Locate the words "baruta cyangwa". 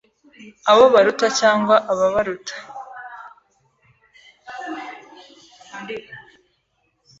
0.93-1.75